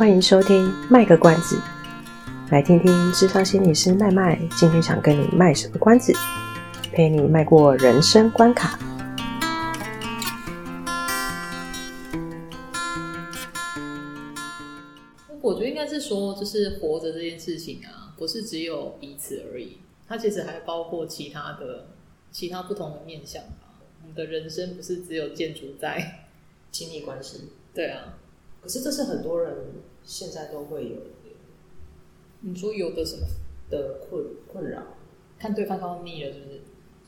[0.00, 1.60] 欢迎收听卖个关子，
[2.50, 6.10] 来听听智商心理师麦麦今天想跟你卖什么关子，
[6.90, 8.78] 陪你迈过人生关卡。
[15.42, 21.88] 我觉得应该是说，就是活着这件事情啊，不是只有彼此而已，它其实还包括其他的、
[22.32, 23.68] 其他不同的面向吧。
[24.00, 26.24] 我们的人生不是只有建筑在
[26.72, 28.14] 亲密关系，对啊。
[28.62, 29.56] 可是这是很多人
[30.04, 31.04] 现在都会有的。
[32.40, 33.26] 你说有的什么
[33.68, 34.82] 的困困扰？
[35.38, 36.60] 看对方看腻了，是不是？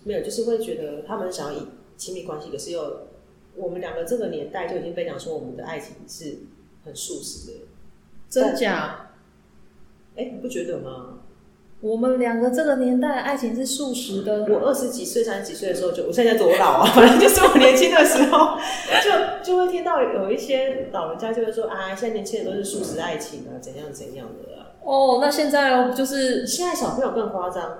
[0.05, 3.09] 没有，就是会觉得他们想要以亲密关系，可是又
[3.56, 6.41] 我们两个这个年代就已经被讲说我们的爱情是
[6.84, 7.59] 很速食的，
[8.28, 9.15] 真假？
[10.16, 11.22] 哎，你不觉得吗？
[11.83, 14.47] 我们两个这个年代的爱情是速食的。
[14.49, 16.87] 我二十几岁、三十几岁的时候就，我现在多老啊？
[16.95, 18.57] 反 正就是我年轻的时候，
[19.03, 24.79] 就就会听到有一些老人家就会说啊，现在年轻人都是速食爱情啊，怎样怎样的啊。
[24.85, 27.79] 哦，那现在哦，就是现在小朋友更夸张。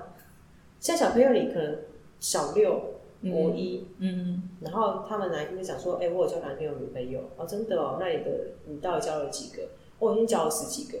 [0.81, 1.77] 现在小朋友你可能
[2.19, 2.73] 小六、
[3.21, 8.31] 国一，嗯，然后他们哪一天就讲说，哎、欸，我有交男朋友、女朋友哦，真的哦，那你的
[8.65, 9.63] 你到底交了几个？
[9.99, 10.97] 我已经交了十几个。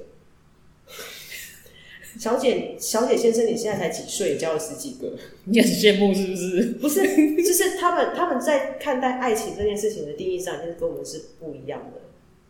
[2.19, 4.37] 小姐，小姐先生，你现在才几岁？
[4.37, 5.11] 交了十几个，
[5.45, 6.63] 你很羡慕是不是？
[6.79, 7.01] 不是，
[7.43, 12.01] 就是他们他们在看待爱情这件事情的定义上，就是跟我们是不一样的。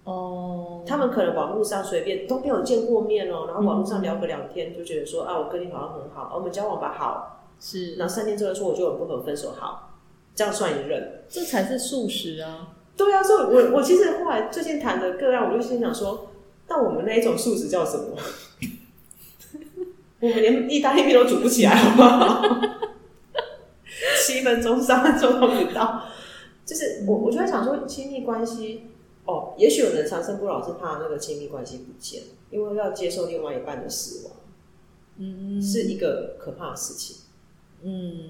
[0.03, 7.95] 哦，他们可能网络上随便都没有见过面哦，然后网络上聊个两天，就觉得说啊，我跟你好像很好，我们交往吧，好是。
[7.95, 9.97] 然后三天之后说我就很不合，分手，好，
[10.35, 12.75] 这样算一任，这才是素食啊。
[12.97, 16.27] 对啊，所以我我其实后来最近谈的个案，我就心想说，
[16.67, 18.17] 那我们那一种素食叫什么？
[20.23, 22.41] 我们连意大利面都煮不起来，好不好？
[24.25, 26.05] 七分钟、三分钟都不到。
[26.65, 28.83] 就是我，我就在想说，亲密关系
[29.25, 34.35] 哦，也许有人长生不老是怕那个亲密关系不见，因为要接受另外一半的死亡，
[35.17, 37.17] 嗯，是一个可怕的事情。
[37.81, 38.29] 嗯，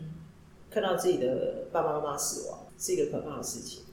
[0.72, 3.84] 看到自己的爸爸妈妈死亡是一个可怕的事情。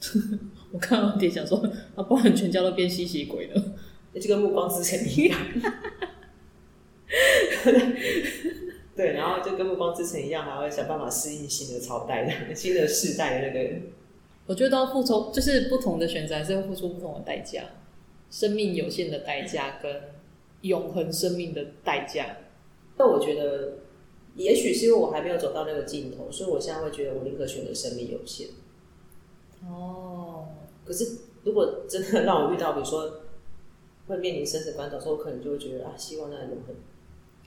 [0.72, 1.58] 我看到点想说，
[1.96, 3.62] 啊，不然全家都变吸血鬼了，
[4.18, 5.38] 就跟暮光之城一样。
[8.96, 13.74] 对，然后就跟暮光之城一样，还要想办法适应新的朝代的、新的世代的那个。
[14.46, 17.64] 我觉得都要付出，就是不同的选择，还是要付出不同的代价。
[18.30, 20.02] 生命有限的代价跟
[20.62, 22.38] 永恒生命的代价。
[22.96, 23.78] 但我觉得，
[24.34, 28.48] 也许是因为我还没有走到那个尽头，所以我现在会觉得，我宁可选择生命有限。
[29.68, 30.48] 哦。
[30.84, 33.22] 可是，如果真的让我遇到，比如说
[34.06, 36.74] 会面临生死关头的时候，我可能就会觉得啊，希望那永恒。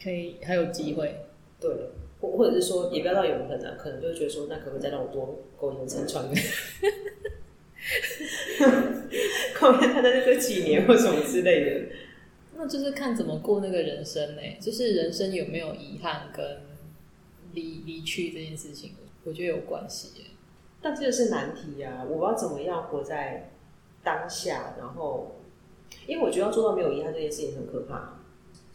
[0.02, 1.26] 可以还有机会，
[1.60, 1.70] 对，
[2.22, 6.24] 或或者是说，也不要到永恒啊，可能就会觉得说，那可不可以再让我多苟延残喘？
[9.60, 11.96] 苟延残喘那个几年或什么之类的，
[12.56, 14.42] 那就是看怎么过那个人生呢？
[14.60, 16.62] 就是人生有没有遗憾跟
[17.54, 18.92] 离离去这件事情，
[19.24, 20.10] 我觉得有关系。
[20.82, 22.06] 但这个是难题啊！
[22.10, 23.52] 我要怎么样活在
[24.02, 24.76] 当下？
[24.80, 25.36] 然后，
[26.08, 28.19] 因为我觉得要做到没有遗憾这件事情很可怕。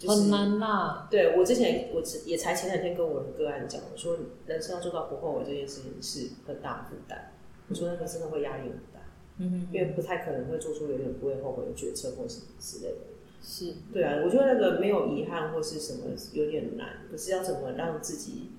[0.07, 1.09] 就是、很难啦。
[1.11, 4.17] 对，我之前，我也才前两天跟我的个案讲，我说
[4.47, 7.33] 人生要做到不后悔这件事情是很大负担。
[7.69, 9.01] 我说那个真的会压力很大，
[9.39, 12.99] 嗯哼，因为不太可能会做出有点不会后悔的决策或什么之类的。
[13.43, 17.07] 是，对啊，我觉得那个没有遗憾或是什么有点难。
[17.11, 18.51] 可是要怎么让自己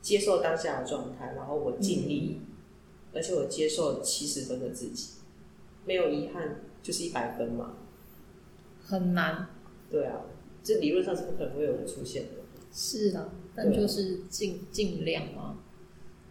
[0.00, 2.46] 接受当下的状态，然后我尽力、嗯，
[3.14, 5.14] 而且我接受七十分的自己，
[5.84, 7.74] 没有遗憾就是一百分嘛，
[8.84, 9.46] 很难。
[9.90, 10.20] 对啊，
[10.66, 12.30] 这理论上是不可能会有人出现的。
[12.72, 15.60] 是啊，但就是尽尽量嘛，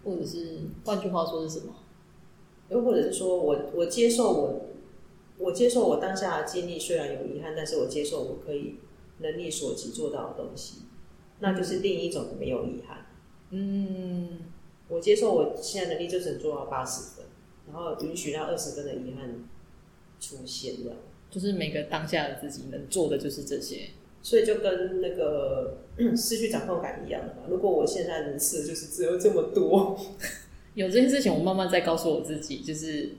[0.03, 1.73] 或者是换句话说是什么？
[2.69, 4.65] 又或者是说我我接受我
[5.37, 8.75] 我接受我当下的经历虽然有遗憾，但是我接受我可以
[9.19, 10.81] 能力所及做到的东西，
[11.39, 13.05] 那就是另一种没有遗憾。
[13.51, 14.39] 嗯，
[14.89, 17.25] 我接受我现在能力就只能做到八十分，
[17.67, 19.47] 然后允许那二十分的遗憾
[20.19, 20.97] 出现这样。
[21.31, 23.89] 就是每个当下的自己能做的就是这些，
[24.25, 25.77] 所以就跟那个
[26.17, 27.43] 失去掌控感一样的嘛。
[27.47, 29.95] 如果我现在能吃的就是只有这么多，
[30.73, 33.11] 有这件事情，我慢慢在告诉我自己，就是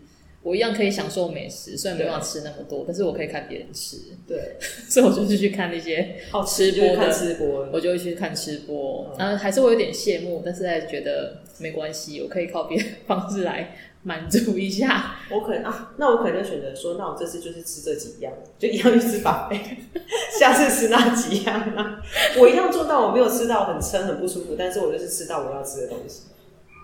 [0.46, 3.96] 我一样可以享受美食，虽然没办法吃那么多，但是我可以看别人吃。
[4.28, 4.56] 对，
[4.88, 13.76] 所以我就是去看那些好吃播的吃播，我就会去看吃播，然后还是会有点羡慕，但是还觉得没关系，我可以靠别的方式来。
[14.02, 19.58] 满足一下， 我可能啊，那我可能就选择说，那我这次就是吃这几样，就一样去吃饱饭，
[20.38, 22.00] 下次吃那几样啊，
[22.38, 26.20] 我一样做到，我没有吃到很撑很不舒服，但是我就是吃到我要吃的东西。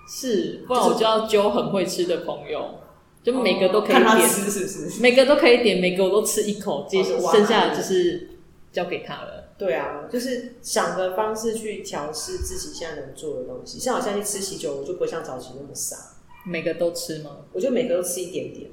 [0.09, 2.75] 是，不然我就要揪很会吃的朋友，
[3.23, 5.01] 就每个都可以点，吃是不是？
[5.01, 8.29] 每个都可以点，每个我都吃一口，接剩下的就是
[8.73, 9.51] 交给他了。
[9.57, 13.79] 对啊，就是想的方式去调试自己现在能做的东西。
[13.79, 15.97] 像我现在去吃喜酒，我就不会像早期那么傻，
[16.45, 17.37] 每个都吃吗？
[17.53, 18.71] 我就每个都吃一点点。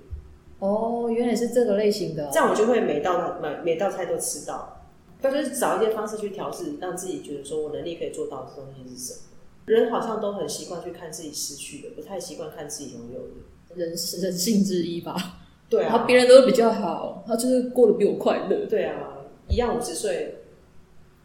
[0.57, 4.77] 哦，原来是这个类型的，这样我就会每道每每道菜都吃到。
[5.21, 9.19] 但就是找一些方式去调试，让自己觉得说我能力可以做到的东西是什么。
[9.65, 13.33] 人好像都很习惯去看自己失去的，不太习惯看自己拥有的。
[13.75, 15.15] 人是人性之一吧？
[15.69, 18.65] 对啊，然后别人都比较好，他就是过得比我快乐。
[18.69, 18.95] 对啊，
[19.47, 20.35] 一样五十岁。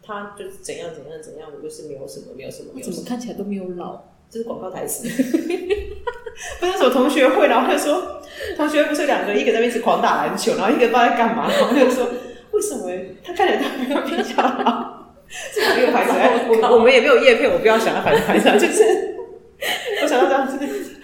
[0.06, 4.02] 他就是怎样怎样怎样，我就是没有什么，没有什么，没有什么，怎么看起来都没有老？
[4.29, 5.08] 这是广告台词。
[6.61, 8.20] 不是什么同学会，然后他说，
[8.55, 12.06] 同学不是两个，一个在那边一直狂打篮球，然后一个不知道在干嘛，然后就说，
[12.50, 12.91] 为什么
[13.25, 15.14] 他看起来都没有比较老？
[15.55, 16.12] 这个没有牌子，
[16.52, 19.13] 我我们也没有叶片，我不要想要反正牌子，就是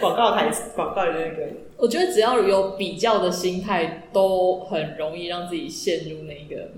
[0.00, 1.48] 广告台词，广告的那个。
[1.76, 6.70] 我觉得只要有比较的心态，都很容易让自己陷入那个。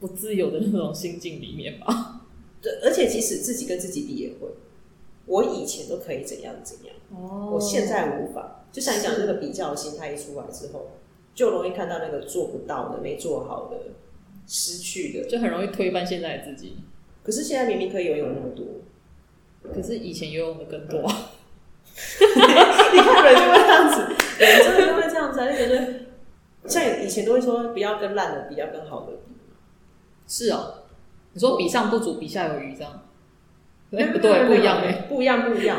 [0.00, 2.20] 不自由的那种心境里面吧。
[2.62, 4.46] 对，而且即使自己跟自己比也会，
[5.26, 8.64] 我以前都可以怎样怎样，哦，我现在无法。
[8.70, 10.90] 就像你讲那个比较的心态一出来之后，
[11.34, 13.76] 就容易看到那个做不到的、没做好的、
[14.46, 16.76] 失去的，就很容易推翻现在的自己。
[17.24, 18.66] 可是现在明明可以游泳那么多，
[19.74, 21.10] 可是以前游泳的更多。
[22.92, 24.02] 你看人就会这样子，
[24.38, 25.94] 人真的就会这样子，就觉得
[26.66, 29.34] 像以前都会说不要跟烂的比，要跟好的比。
[30.26, 30.84] 是哦，
[31.32, 33.02] 你说比上不足，比下有余这样？
[33.92, 35.78] 哎，不对，不一样哎，不一样，不一样。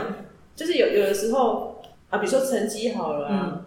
[0.56, 3.62] 就是有有的时候啊，比如说成绩好了啊，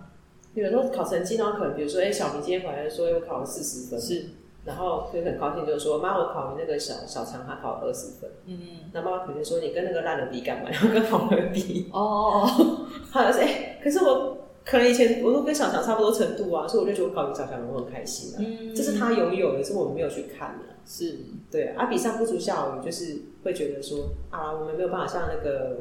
[0.54, 4.30] 有的时候考成绩，然后可能比如说，哎，小明今天回来说，我考了四十分，是，
[4.64, 8.58] 然后就很高兴，就是说，妈，我考你那个小小强，他考了二十分，嗯，
[8.92, 10.70] 那妈妈肯定说，你跟那个烂的比干嘛？
[10.70, 14.38] 然后跟好的比，哦哦哦，好像是哎，可是我。
[14.64, 18.38] 可能以前我都跟小强差不多程度啊，所以我就觉得我考比小强我很开心啊。
[18.38, 20.66] 嗯，这是他拥有的，是我们没有去看的。
[20.86, 21.18] 是，
[21.50, 25.78] 对啊，比上不足下有余，就是会觉得说啊，我们没有办法像那个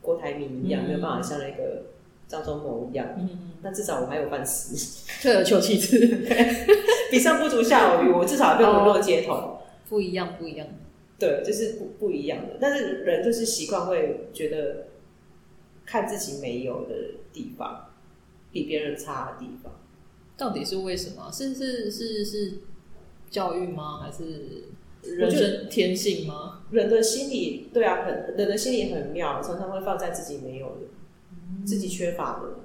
[0.00, 1.82] 郭台铭一样，嗯、没有办法像那个
[2.28, 3.08] 张忠谋一样。
[3.18, 4.74] 嗯，但至少我还有饭吃，
[5.22, 5.98] 退而求其次。
[7.10, 9.32] 比上不足下有余，我至少被沦落街头。
[9.32, 10.66] 哦，不一样，不一样。
[11.18, 12.56] 对，就是不不一样的。
[12.60, 14.86] 但是人就是习惯会觉得
[15.84, 16.94] 看自己没有的
[17.32, 17.86] 地方。
[18.52, 19.72] 比别人差的地方，
[20.36, 21.28] 到底是为什么？
[21.32, 22.52] 是是是是
[23.28, 23.98] 教育吗？
[24.00, 24.66] 还是
[25.02, 26.62] 人生天性吗？
[26.70, 30.88] 人的心理，对啊，很人的心理很妙，常常会放在自己没有的、嗯、
[31.64, 32.60] 自己缺乏的。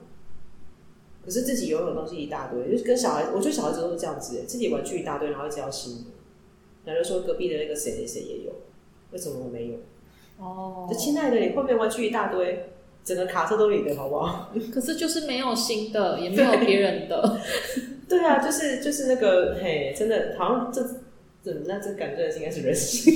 [1.23, 6.11] 可是自己拥有的东西一大堆，就是跟小孩，我觉得小孩子都是这样子，自己玩具一大堆，然后一直要新的。
[6.85, 8.53] 然后说隔壁的那个谁谁谁也有，
[9.11, 9.75] 为什么我没有？
[10.37, 12.69] 哦，就亲爱的，你后面玩具一大堆。
[13.01, 14.53] 整个卡车都你的，好不好？
[14.71, 17.39] 可是就是没有新的， 也没有别人的。
[18.07, 20.83] 对啊，就是就是那个，嘿，真的，好像这
[21.41, 23.13] 怎么那这感觉应该是人性，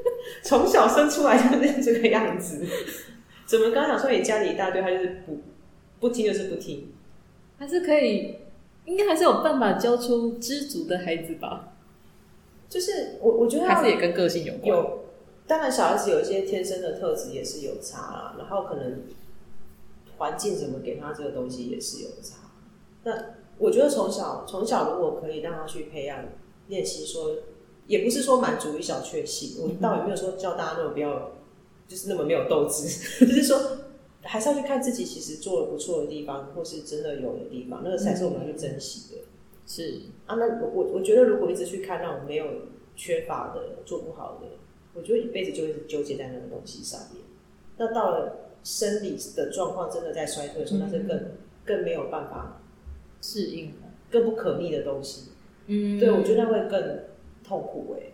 [0.42, 2.64] 从小生出来就是这个样子。
[3.46, 5.38] 怎么刚想说你家里一大堆，他就是不
[6.00, 6.92] 不听就是不听，
[7.58, 8.36] 还是可以，
[8.84, 11.72] 应该还是有办法教出知足的孩子吧？
[12.68, 14.66] 就是我我觉得还是也跟个性有关。
[14.66, 15.04] 有，
[15.46, 19.02] 当然小孩子有一些天生的特质也是有差啦，然后可能。
[20.18, 22.36] 环境怎么给他这个东西也是有差。
[23.04, 23.12] 那
[23.58, 26.24] 我觉得从小从小如果可以让他去培养
[26.68, 27.36] 练习，说
[27.86, 31.32] 也不是说满足于小确幸，我倒也没有说叫大家那种不要，
[31.86, 32.86] 就是那么没有斗志，
[33.26, 33.60] 就是说
[34.22, 39.22] 还是要去看自己其实做的不错的地方，或是真的有的地方，那个才是我们要去珍惜的。
[39.66, 42.46] 是啊，那我我觉得如果一直去看那种没有
[42.94, 44.46] 缺乏的、做不好的，
[44.94, 47.22] 我觉得一辈子就会纠结在那个东西上面。
[47.76, 48.42] 那到了。
[48.64, 51.24] 生理的状况真的在衰退的时候，那是更
[51.64, 52.60] 更没有办法
[53.22, 53.72] 适应，
[54.10, 55.30] 更不可逆的东西。
[55.66, 56.98] 嗯，对，我觉得那会更
[57.44, 58.12] 痛苦哎、欸，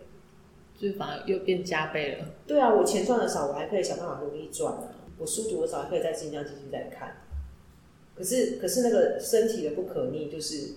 [0.83, 2.25] 就反而又变加倍了。
[2.45, 4.89] 对啊，我钱赚的少，我还可以想办法努力赚啊。
[5.17, 7.21] 我书读的少，还可以再尽量继续再看。
[8.13, 10.73] 可是，可是那个身体的不可逆，就是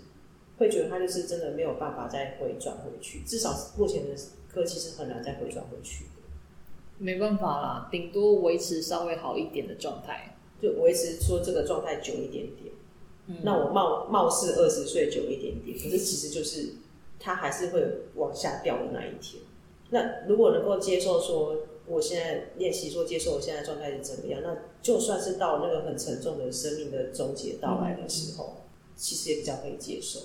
[0.59, 3.23] 会觉得它就是真的没有办法再回转回去。
[3.27, 4.15] 至少目前的
[4.49, 6.05] 科技是很难再回转回去。
[6.99, 12.73] 没办法啦，顶多维持稍微好一点的状态，就维持说这个状态久一点点。
[13.27, 16.75] 嗯，那我貌貌似二十岁久一点点，可是其实就是
[17.19, 17.85] 它还是会
[18.15, 19.43] 往下掉的那一天。
[19.91, 28.63] 那如果能够接受说，我现在练习说接受我现在状态是怎么样，那就算是到那个很沉重的生命的终结到来的时候，嗯，
[28.97, 30.21] 其实也比较可以接受。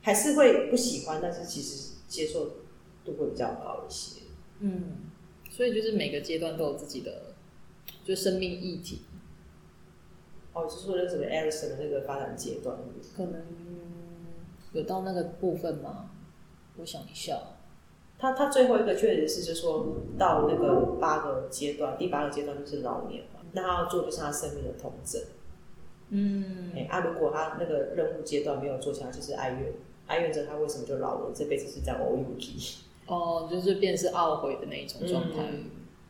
[0.00, 2.46] 还是会不喜欢，但是其实接受
[3.04, 4.22] 度会比较高一些。
[4.60, 5.10] 嗯。
[5.50, 7.34] 所以就是每个阶段都有自己的，
[8.04, 9.02] 就生命议题。
[10.54, 12.78] 哦，就是说那什么 Erikson 的那个发展阶段，
[13.14, 13.42] 可能
[14.72, 16.10] 有到那个部分吗？
[16.78, 17.38] 我想一下，
[18.22, 25.20] 他他最后一个确实是就是说到那个八个阶段，第八个阶段就是老年嘛，那他要做就是他生命的统整。
[26.10, 29.72] 嗯，哎、欸，啊，如果他那个任务阶段没有做起来，就是哀怨，
[30.06, 32.46] 哀怨着他为什么就老了，这辈子是在 o u k
[33.08, 35.38] 哦，就是变是懊悔的那一种状态。
[35.50, 35.64] 嗯、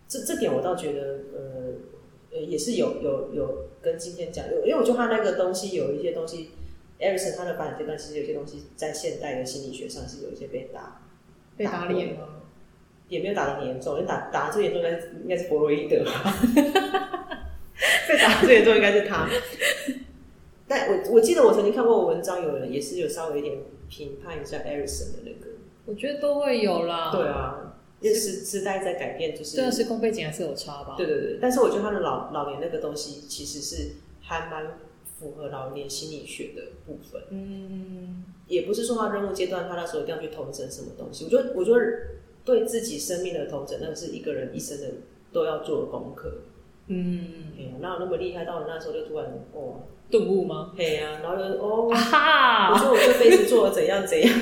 [0.07, 1.73] 这这点我倒觉得，呃，
[2.33, 6.51] 呃，也是有有有跟今天讲，因为我觉得他那个东西有一些东西
[7.01, 11.01] ，Erikson 他的发展阶段其实有些东西在现代的心理学上是有一些被打
[11.57, 12.29] 被打脸吗？
[13.09, 16.35] 也没有打的很严重，因为打打最严重应该是应该是弗洛伊德吧。
[18.09, 19.29] 被打的最严重应该是他。
[20.67, 23.59] 但我我记得我曾经看过文章，有人也是有稍微一点
[23.91, 25.51] 评判一下 Erikson 的那个。
[25.85, 27.11] 我觉得都会有啦。
[27.13, 30.95] 对啊，因为时时代在改变，就是对啊，时空背景还是有差吧。
[30.97, 34.79] 对对对，但是我觉得他的老老年那个东西其实是还蛮
[35.19, 37.21] 符合老年心理学的部分。
[37.31, 41.25] 嗯，也不是说他任务阶段他那时候一定要去投整什么东西。
[41.25, 41.81] 我觉得我觉得
[42.45, 44.89] 对自己生命的投整，那个是一个人一生的
[45.33, 46.43] 都要做的功课。
[46.89, 47.25] 嗯，
[47.81, 48.45] 哪有那么厉害？
[48.45, 50.73] 到了那时候就突然哦，顿悟吗？
[50.77, 54.41] 对呀、啊，然后就哦，啊、哈我说我这辈子做了怎样怎样。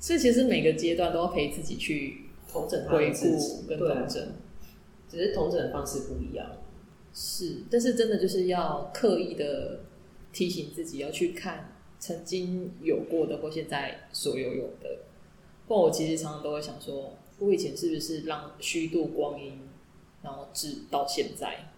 [0.00, 4.22] 所以其实每个阶段都要陪自己去 同整、回顾跟同整，
[5.08, 6.46] 只是同整的方式不一样。
[7.14, 9.80] 是，但是真的就是要刻意的
[10.32, 11.71] 提醒自己要去看
[12.02, 14.98] 曾经有过的或现在所拥有的。
[15.68, 19.68] 不过我其实常常都会想说，我以前是不是让虚度光阴？
[20.20, 21.72] 然后至到现在，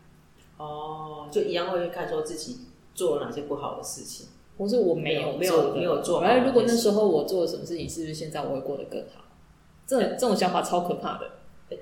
[0.57, 2.61] 哦，就一样会去看说自己
[2.95, 6.21] 做了哪些不好的事情，或是我没有没有没有做。
[6.21, 9.25] 哎，如果那时候我做了什么事情，是不是现在我会过得更好？
[9.87, 11.31] 这这种想法超可怕的。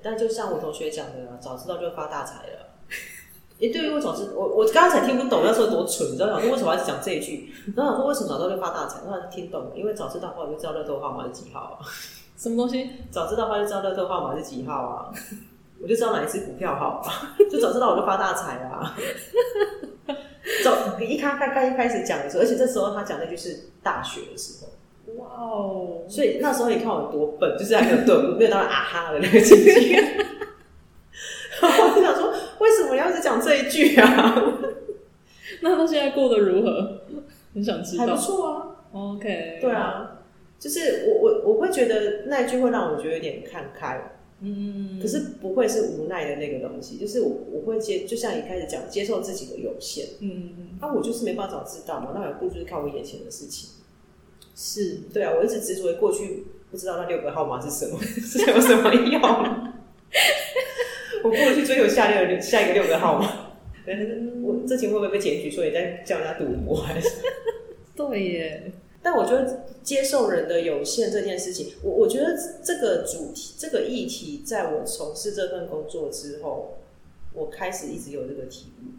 [0.01, 2.72] 但就像我同学讲的，早知道就发大财了。
[3.61, 6.39] 哎，对于我早知我我刚刚才听不懂那时候多蠢，你知道吗？
[6.43, 7.53] 为什么还是讲这一句？
[7.75, 8.99] 然后我说为什么早知道就发大财？
[9.05, 11.85] 然后听懂了，因为早知道的话，我就知道乐透号码是几号啊。
[12.37, 12.89] 什么东西？
[13.09, 15.13] 早知道的话就知道乐透号码是几号啊。
[15.81, 17.05] 我就知道哪一支股票好，
[17.51, 18.95] 就早知道我就发大财啊。
[20.63, 24.69] 早一开开开一开始讲的时候，而且这时候他讲那句是大学的时候。
[25.15, 26.03] 哇哦！
[26.07, 30.01] 所以那时候你看我多笨，就是还没有顿悟，没有到啊哈的那个境界。
[31.61, 34.53] 我就想说，为什么要一直讲这一句啊？
[35.61, 37.01] 那他现在过得如何？
[37.53, 38.05] 很想知道。
[38.05, 38.67] 还不错啊。
[38.91, 39.59] OK。
[39.61, 40.19] 对啊，
[40.59, 44.09] 就是我我我会觉得那一句会让我觉得有点看开。
[44.45, 50.05] 嗯，可是不会是无奈的那个东西，就是我我会接，就像你开始讲，接受自己的有限。
[50.19, 53.69] 嗯那、啊、我就是没办法知道嘛，那有不就是看我眼前的事情。
[54.55, 59.21] 是，对啊，我一直执着于过去，不知道那六个号码是什么， 是有什么用？
[61.23, 63.42] 我过去追求下六下一个六个号码。
[64.43, 66.75] 我这情会不会被检举说你在叫人家赌博？
[66.75, 67.09] 还是？
[67.95, 68.71] 对耶。
[69.05, 76.77] 但我觉得接受人的有限这件事情，我我觉得这个主题、这个议题，在我从事这份工作之后，
[77.33, 78.93] 我开始一直有这个体悟。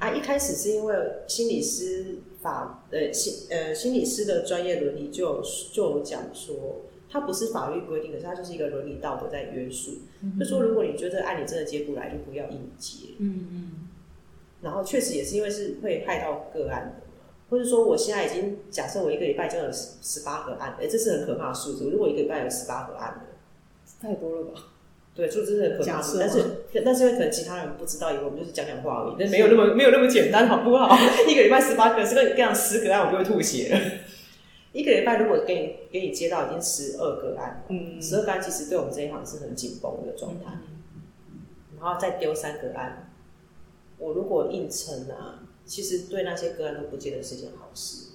[0.00, 0.94] 啊，一开始是因为
[1.28, 5.42] 心理师法呃心呃心理师的专业伦理就有
[5.72, 9.92] 就有讲说，它不是法律规定的，它就是一个伦理道德在约束。
[10.22, 13.14] 嗯、就说如果你觉得案你真的接不来，就不要硬接。
[13.18, 13.85] 嗯嗯。
[14.66, 17.06] 然后确实也是因为是会害到个案的。
[17.48, 21.88] 或者说，我现在已经假设我一个礼拜就有十十八个案，哎、欸，这是很可怕的数字。
[21.88, 24.60] 如果一个礼拜有十八个案的，太多了吧？
[25.14, 26.18] 对，数字是很可怕的。
[26.18, 26.44] 但是，
[26.84, 30.92] 但是因为可能其他人不知道，以为我们就是讲讲话而已，但没有那么没有那么简单，好不好？
[31.30, 33.80] 一个礼拜十八个，这个这样十个案，我就会吐血了。
[34.72, 40.50] 一个礼拜如果给你给你接到已经十二个案，嗯，十二个案其实对我们这一行是很紧绷的状态。
[41.30, 41.40] 嗯、
[41.80, 43.05] 然后再丢三个案，
[43.98, 45.42] 我如果硬撑啊。
[45.66, 48.12] 其实对那些个案都不见得是件好事，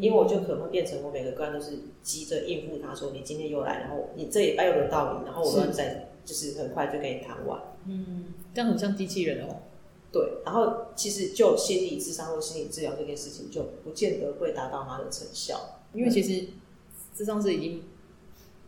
[0.00, 1.70] 因为我就可能会变成我每个个案都是
[2.02, 7.62] 急着应付他说，你今天又来，然后你这礼拜又轮到你，然后我要再就是很快就跟你谈完。
[7.86, 9.58] 嗯，这样很像机器人哦。
[10.10, 16.48] 对，然后其实就心理智商或心理治疗这件事情就不见得会达到它的成效，因为其实
[17.14, 17.84] 智商是已经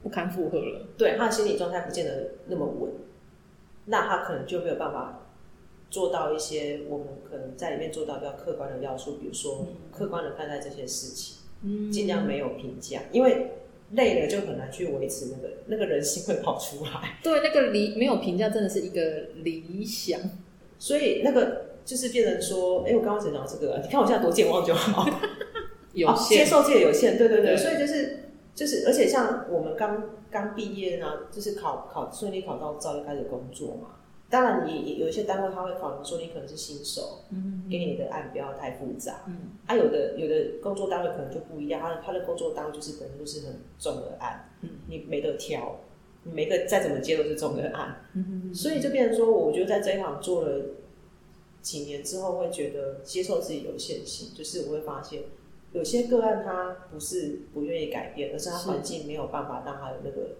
[0.00, 2.92] 不堪负荷了，对，他的心理状态不见得那么稳，
[3.86, 5.21] 那他可能就没有办法。
[5.92, 13.50] 做到一些我们可能在里面做到比较客观的要素，比如说客观的看待这些事情，嗯，尽量没有评价，因为
[13.90, 17.18] 累了就很难去维持那个那个人性会跑出来。
[17.22, 19.02] 对，那个理没有评价真的是一个
[19.42, 20.18] 理想，
[20.78, 25.06] 所以那个就是变成说，哎、欸，我刚刚才讲到这个，你看我现在多健忘就好，
[25.92, 27.56] 有限、哦、接受自己有限，对对对，对。
[27.58, 33.96] 所以就是就是，而且像我们刚刚毕业呢，就是考考顺利考到照就开始工作嘛。
[34.32, 45.80] 当然你有一些单位他会考虑说你可能是新手，嗯，给你的案不要太复杂，嗯，啊，有的有的工作单位可能就不一样，他的他的工作单位就是本身就是很重的案，嗯，你没得挑，
[46.22, 50.64] 你每个再怎么接都是重的案，嗯，所以就变成说，我觉得在这一行做了
[51.60, 55.24] 几年之后，会觉得接受自己有限性，就是我会发现
[55.72, 60.36] 有些个案他不是不愿意改变，而是他环境没有办法让他有那个，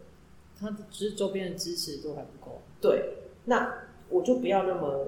[0.59, 3.19] 他的只是周边的支持度还不够，对。
[3.45, 3.75] 那
[4.09, 5.07] 我就不要那么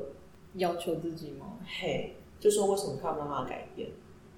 [0.54, 1.58] 要求自己吗？
[1.66, 3.88] 嘿，就说为什么看不到他的改变，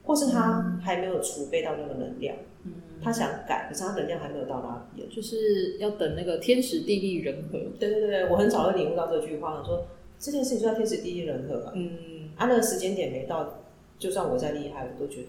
[0.04, 2.72] 或是他还没有储备到那个能量，嗯，
[3.02, 7.58] 他想改，可是他能量还没有到那边，就是要等那个天时地利人和。
[7.78, 9.86] 对对对，我很早就领悟到这句话，说
[10.18, 13.62] 这件事情就要天时地利人和啊，嗯，啊，那个时间点没到，
[13.98, 15.28] 就算我再厉害，我都觉得，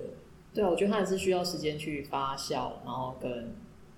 [0.53, 3.55] 对啊，我觉得他还是需要时间去发酵，然后跟，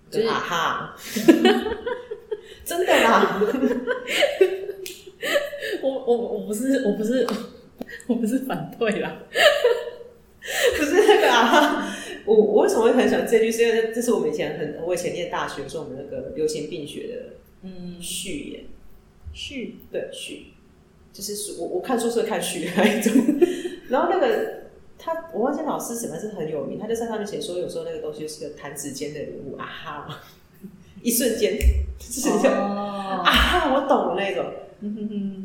[0.09, 0.95] 就是啊哈，
[2.69, 3.41] 真的啦。
[5.81, 7.25] 我我我不是我不是
[8.07, 9.23] 我不是反对啦，
[10.77, 11.91] 不是那个啊，
[12.25, 13.51] 我我为什么会很喜欢这句？
[13.51, 17.13] 是因为这是我们以前很我以前念大学的时候，我们那个流行病学的
[17.63, 18.63] 嗯序言
[19.33, 20.53] 序对序，
[21.11, 23.11] 就是我我看书是看序的那一种。
[23.89, 24.59] 然后那个
[24.99, 30.21] 他我忘记老师什么是很有名，他就在上面写说，有时候那个东西是个弹指间的礼物啊哈，
[31.01, 31.57] 一瞬间
[31.97, 34.45] 就是就、哦、啊，我懂了那种。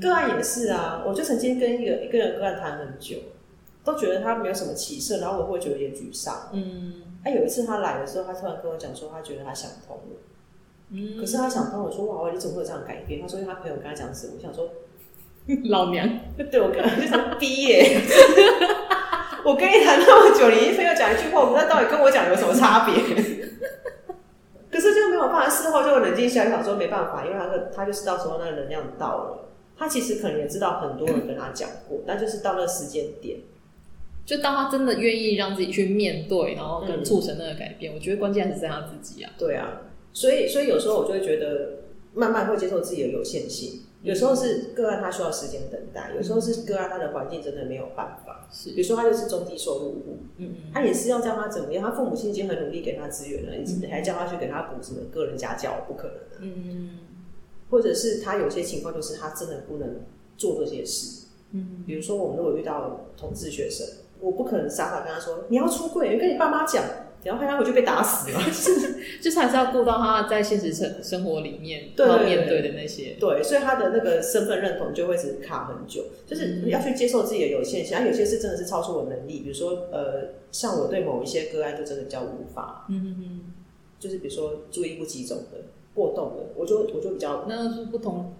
[0.01, 3.17] 个案也是啊，我就曾经跟一个一个人个案谈很久，
[3.83, 6.51] 都觉得他没有什么起色，然后我会觉得有点沮丧。
[6.53, 10.21] 嗯，哎、啊，有一次他来的时候，他突然跟我讲说，他觉得他想通了。
[10.91, 13.21] 嗯，可是他想通，我说哇，哇，你怎么会有这样改变？
[13.21, 14.71] 他说因为他朋友跟他讲什么，我想说
[15.65, 16.09] 老娘
[16.51, 18.01] 对我跟就想逼耶。
[19.45, 22.95] 我跟你谈那么久，你一非要讲一句话，我不知道到底跟我讲有什么差别。
[25.49, 33.39] 事后就冷静下来想说没办法，因为他他就是到时候那个能量到了，他其实可能也知道很多人跟他讲过，但就是到那个时间点，
[34.25, 39.33] 就当他真的愿意让自己去面对，然后跟促成那个改变，嗯、我觉得关键还是在他自己啊。
[39.39, 39.83] 对啊，
[40.13, 43.81] 所以所以有时候我就会觉得慢慢会接受自己的有限性。
[44.05, 48.47] 有时候是个案，他需要时间等待；有时候是个案，他的环境真的没有办法。
[48.53, 51.83] 是，比如说他就是中低收入户，嗯，他也是要叫他怎么样？
[51.83, 55.85] 他父母亲已经很努力给他资源了，你还叫他去给他补什么个人家教？
[55.89, 56.37] 不可能的。
[56.41, 56.99] 嗯，
[57.71, 60.03] 或者是他有些情况就是他真的不能
[60.37, 61.27] 做这些事。
[61.53, 63.87] 嗯，比如说我们如果遇到同志学生，
[64.21, 66.85] 我不可能傻傻跟他说你要出柜，你跟你爸妈讲。
[67.25, 68.41] 然后害他回去被打死了，
[69.21, 83.41] 就是还是要顾到他在现实生生活里面要面对的那些，对，所以他的那个身份认同就会是卡很久，就是要去接受自己的有限性，啊，有些事真的是超出我能力，比如说呃，像我对某一些个案就真的比较无法，嗯嗯嗯，
[83.99, 88.35] 就是比如说注意不集中的、过动的，我就我就比较那是不同，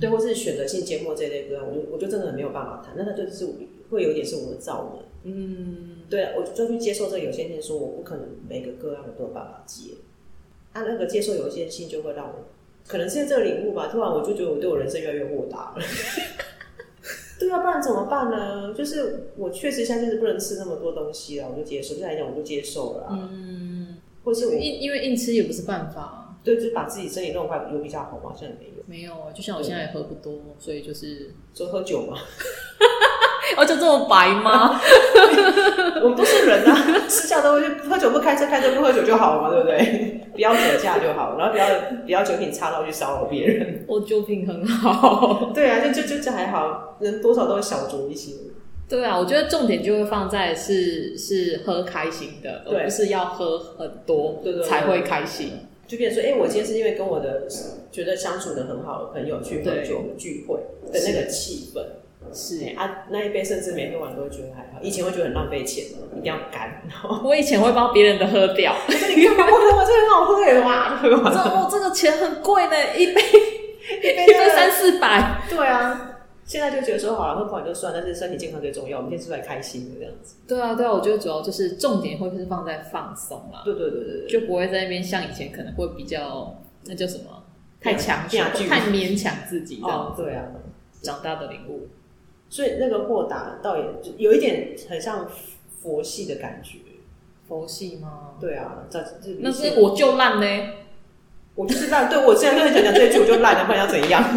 [0.00, 3.46] 对，或是选择性缄默这一类个案，我就我就真的很没有办法谈，那他就是
[3.90, 5.09] 会有点是我的造能。
[5.22, 9.92] 嗯，对啊，我就去接受这个有限性，说我不可能每个个案我都有办法接。
[10.72, 12.46] 按、啊、那个接受有限性，就会让我
[12.86, 13.88] 可能现在这个领悟吧。
[13.88, 15.82] 突然我就觉得我对我人生越来越豁达了。
[17.38, 18.74] 对啊，不然怎么办呢？
[18.74, 21.94] 就是我确实现在就是不能吃那么多东西了，我就接受。
[21.94, 23.08] 就来讲，我就接受了。
[23.10, 26.38] 嗯，或是我因因为硬吃也不是办法。
[26.42, 28.34] 对，就是把自己身体弄坏，有比较好吗？
[28.34, 29.32] 现在没有，没有啊。
[29.32, 32.16] 就像我现在也喝不多，所以就是说喝酒嘛。
[33.56, 34.80] 哦，就这么白吗？
[36.02, 40.20] 我们都是人啊，私下都会喝酒不开车，开车不喝酒就好了嘛，对不对？
[40.32, 41.66] 不要酒驾就好，然后不要
[42.04, 43.84] 不要酒品差到去骚扰别人。
[43.88, 48.32] 我酒品很好，对啊，就就就这还好，人多少都会小酌一些。
[48.88, 55.66] 对啊，我觉得重点就会放在是是喝开心的，而不是要喝很多，才会开心。
[55.86, 57.48] 就变成说，哎、欸，我今天是因为跟我的
[57.90, 60.60] 觉得相处的很好的朋友去喝酒聚会
[60.92, 61.82] 的那个气氛。
[62.32, 64.80] 是啊，那一杯甚至每喝完都会觉得还好。
[64.82, 65.84] 以前会觉得很浪费钱，
[66.16, 66.82] 一定要干。
[67.24, 68.74] 我以前会帮别人的喝掉。
[68.88, 69.46] 你干嘛？
[69.46, 70.60] 我这很好喝耶！
[70.60, 73.20] 哇，喝完这哦，这个钱很贵呢，一杯
[73.98, 75.42] 一杯一杯三四百。
[75.50, 78.98] 对啊，现在就觉得说好了，喝不完就算，但是身体健康最重要。
[78.98, 80.36] 我们今天出来开心的这样子。
[80.46, 83.62] 对啊，对啊，我觉得主要就是重点会是放在放松啦。
[83.64, 87.24] 对对对对对，就不会在那边像以前可能会比较那叫什么
[87.80, 89.98] 太强求、太勉强自己这样。
[89.98, 90.44] 哦，对啊，
[91.02, 91.88] 长大的领悟。
[92.50, 93.84] 所以那个豁达倒也
[94.18, 95.26] 有一点很像
[95.80, 96.78] 佛系的感觉，
[97.48, 98.34] 佛系吗？
[98.40, 100.72] 对啊，这这那是我就烂呢，
[101.54, 102.10] 我就是烂。
[102.10, 104.22] 对，我现在跟你讲讲这一句，我就烂了，不然要怎样？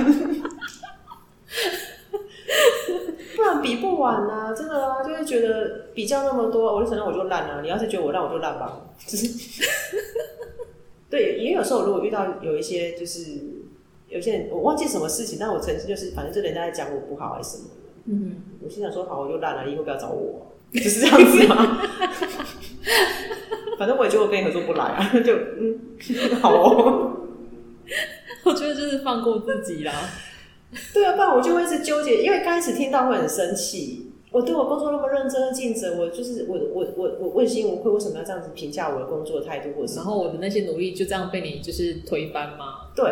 [3.36, 7.64] 不然比不完啊，真的啊，就是觉得比较那么多，我就承认我就烂了。
[7.64, 8.92] 你要是觉得我烂，我就烂吧。
[9.08, 9.28] 就是
[11.10, 13.40] 对，也有时候如果遇到有一些就是。
[14.10, 17.70] 有些人我忘记什么事情，但我曾经就是反正就人家在讲我不好还是什么，
[18.06, 21.82] 嗯，我心想说好，我就烂了，以后不要找我，就是这样子吗？
[23.80, 25.80] 反正我也觉得我跟你合作不来啊，就嗯，
[26.42, 27.12] 好哦。
[28.44, 29.94] 我觉得就是放过自己啦。
[30.94, 34.12] 对啊，不然我就会是纠结，因为刚开始听到会很生气。
[34.32, 39.70] 我对我工作那么认真的尽责，我就是我我我我问心无愧，为什么要这样子评价我的工作的态度？
[39.80, 42.90] 或者然后我的那些努力就这样被你就是推翻吗？
[42.96, 43.06] 对。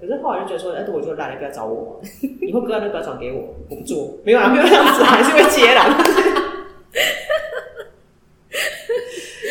[0.00, 2.00] 可是后来就觉得说，哎，我就烂了，不要找我，
[2.40, 4.18] 以后个案都不要转给我，我不做。
[4.24, 5.98] 没有啊，没有这样子，还是会接啦。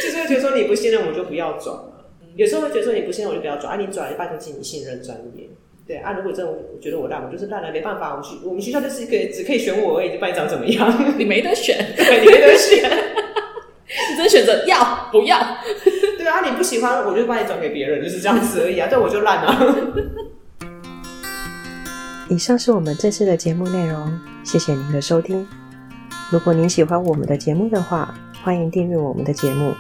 [0.02, 1.84] 就是会觉得说你不信任我就不要转嘛。
[2.36, 5.50] 有时候会觉得说你不信任我就不要转，啊，你转了拜托，请你信任专业。
[5.88, 8.12] 对啊，如果真的我觉得我烂，我就是烂了，没办法。
[8.12, 11.16] 我们学我们学校就是一个只可以选我而已，班长怎么样？
[11.18, 12.90] 你没得选，对，你没得选，
[14.10, 15.40] 你只能选择要不要。
[16.18, 18.88] 对啊，你不喜欢，我就把你转给别人，就是这样子而已啊。
[18.90, 19.76] 对，我就烂了。
[22.30, 25.48] 以上是我们这次的节目内容，谢谢您的收听。
[26.30, 28.14] 如果您喜欢我们的节目的话，
[28.44, 29.74] 欢迎订阅我们的节目，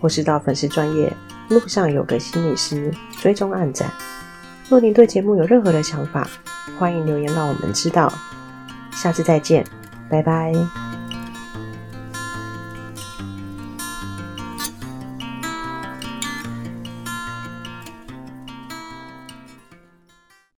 [0.00, 1.12] 或是到粉丝专业
[1.48, 3.90] 路上有个心理师追踪暗赞。
[4.68, 6.28] 若您对节目有任何的想法，
[6.78, 8.12] 欢迎留言让我们知道。
[8.92, 9.64] 下次再见，
[10.08, 10.52] 拜拜。